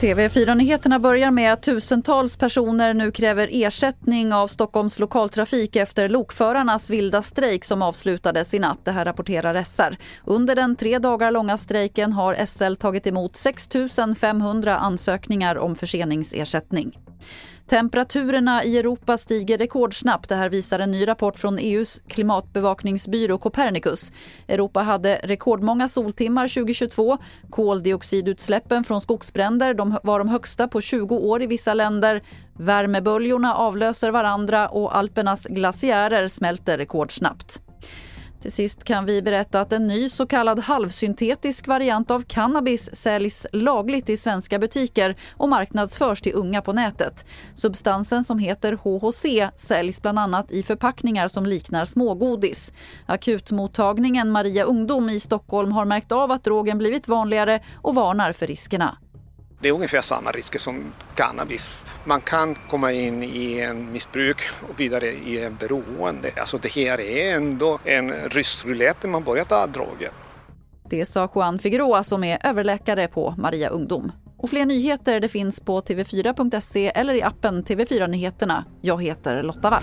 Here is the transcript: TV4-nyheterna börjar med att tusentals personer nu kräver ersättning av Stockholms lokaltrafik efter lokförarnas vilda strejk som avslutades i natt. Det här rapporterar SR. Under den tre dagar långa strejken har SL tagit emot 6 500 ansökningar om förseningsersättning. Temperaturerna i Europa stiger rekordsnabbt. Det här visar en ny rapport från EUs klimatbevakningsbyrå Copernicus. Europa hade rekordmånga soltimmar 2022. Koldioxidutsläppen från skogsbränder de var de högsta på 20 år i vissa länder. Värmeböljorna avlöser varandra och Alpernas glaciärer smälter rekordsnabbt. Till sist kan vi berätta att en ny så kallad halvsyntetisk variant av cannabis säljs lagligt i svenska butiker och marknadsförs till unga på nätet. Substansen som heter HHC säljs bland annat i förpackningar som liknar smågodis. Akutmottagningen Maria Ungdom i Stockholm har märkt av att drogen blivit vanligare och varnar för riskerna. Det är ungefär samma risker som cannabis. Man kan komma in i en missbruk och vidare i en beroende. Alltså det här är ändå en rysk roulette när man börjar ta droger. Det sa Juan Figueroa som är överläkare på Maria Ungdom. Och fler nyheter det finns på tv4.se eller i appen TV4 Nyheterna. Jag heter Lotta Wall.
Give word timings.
TV4-nyheterna 0.00 0.98
börjar 0.98 1.30
med 1.30 1.52
att 1.52 1.62
tusentals 1.62 2.36
personer 2.36 2.94
nu 2.94 3.10
kräver 3.10 3.48
ersättning 3.52 4.32
av 4.32 4.46
Stockholms 4.46 4.98
lokaltrafik 4.98 5.76
efter 5.76 6.08
lokförarnas 6.08 6.90
vilda 6.90 7.22
strejk 7.22 7.64
som 7.64 7.82
avslutades 7.82 8.54
i 8.54 8.58
natt. 8.58 8.84
Det 8.84 8.92
här 8.92 9.04
rapporterar 9.04 9.64
SR. 9.64 9.96
Under 10.24 10.54
den 10.54 10.76
tre 10.76 10.98
dagar 10.98 11.30
långa 11.30 11.58
strejken 11.58 12.12
har 12.12 12.46
SL 12.46 12.74
tagit 12.74 13.06
emot 13.06 13.36
6 13.36 13.68
500 14.20 14.78
ansökningar 14.78 15.58
om 15.58 15.76
förseningsersättning. 15.76 16.98
Temperaturerna 17.70 18.64
i 18.64 18.78
Europa 18.78 19.16
stiger 19.16 19.58
rekordsnabbt. 19.58 20.28
Det 20.28 20.34
här 20.34 20.48
visar 20.48 20.78
en 20.78 20.90
ny 20.90 21.08
rapport 21.08 21.38
från 21.38 21.58
EUs 21.58 22.02
klimatbevakningsbyrå 22.08 23.38
Copernicus. 23.38 24.12
Europa 24.48 24.80
hade 24.80 25.20
rekordmånga 25.22 25.88
soltimmar 25.88 26.48
2022. 26.48 27.18
Koldioxidutsläppen 27.50 28.84
från 28.84 29.00
skogsbränder 29.00 29.74
de 29.74 29.98
var 30.02 30.18
de 30.18 30.28
högsta 30.28 30.68
på 30.68 30.80
20 30.80 31.16
år 31.16 31.42
i 31.42 31.46
vissa 31.46 31.74
länder. 31.74 32.22
Värmeböljorna 32.58 33.54
avlöser 33.54 34.10
varandra 34.10 34.68
och 34.68 34.96
Alpernas 34.96 35.46
glaciärer 35.46 36.28
smälter 36.28 36.78
rekordsnabbt. 36.78 37.62
Till 38.40 38.52
sist 38.52 38.84
kan 38.84 39.06
vi 39.06 39.22
berätta 39.22 39.60
att 39.60 39.72
en 39.72 39.86
ny 39.86 40.08
så 40.08 40.26
kallad 40.26 40.58
halvsyntetisk 40.58 41.66
variant 41.66 42.10
av 42.10 42.22
cannabis 42.22 42.94
säljs 42.94 43.46
lagligt 43.52 44.08
i 44.10 44.16
svenska 44.16 44.58
butiker 44.58 45.16
och 45.36 45.48
marknadsförs 45.48 46.20
till 46.20 46.34
unga 46.34 46.62
på 46.62 46.72
nätet. 46.72 47.24
Substansen 47.54 48.24
som 48.24 48.38
heter 48.38 48.72
HHC 48.72 49.50
säljs 49.56 50.02
bland 50.02 50.18
annat 50.18 50.52
i 50.52 50.62
förpackningar 50.62 51.28
som 51.28 51.46
liknar 51.46 51.84
smågodis. 51.84 52.72
Akutmottagningen 53.06 54.30
Maria 54.30 54.64
Ungdom 54.64 55.10
i 55.10 55.20
Stockholm 55.20 55.72
har 55.72 55.84
märkt 55.84 56.12
av 56.12 56.32
att 56.32 56.44
drogen 56.44 56.78
blivit 56.78 57.08
vanligare 57.08 57.60
och 57.74 57.94
varnar 57.94 58.32
för 58.32 58.46
riskerna. 58.46 58.96
Det 59.62 59.68
är 59.68 59.72
ungefär 59.72 60.00
samma 60.00 60.30
risker 60.30 60.58
som 60.58 60.92
cannabis. 61.14 61.86
Man 62.04 62.20
kan 62.20 62.54
komma 62.54 62.92
in 62.92 63.22
i 63.22 63.60
en 63.60 63.92
missbruk 63.92 64.36
och 64.68 64.80
vidare 64.80 65.06
i 65.06 65.44
en 65.44 65.56
beroende. 65.56 66.30
Alltså 66.36 66.58
det 66.58 66.72
här 66.72 67.00
är 67.00 67.36
ändå 67.36 67.78
en 67.84 68.12
rysk 68.12 68.66
roulette 68.66 69.06
när 69.06 69.12
man 69.12 69.24
börjar 69.24 69.44
ta 69.44 69.66
droger. 69.66 70.10
Det 70.90 71.06
sa 71.06 71.28
Juan 71.34 71.58
Figueroa 71.58 72.02
som 72.02 72.24
är 72.24 72.46
överläkare 72.46 73.08
på 73.08 73.34
Maria 73.38 73.68
Ungdom. 73.68 74.12
Och 74.38 74.50
fler 74.50 74.64
nyheter 74.64 75.20
det 75.20 75.28
finns 75.28 75.60
på 75.60 75.80
tv4.se 75.80 76.92
eller 76.94 77.14
i 77.14 77.22
appen 77.22 77.64
TV4 77.64 78.06
Nyheterna. 78.06 78.64
Jag 78.80 79.02
heter 79.02 79.42
Lotta 79.42 79.70
Wall. 79.70 79.82